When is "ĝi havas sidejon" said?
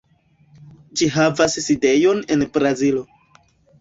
1.01-2.25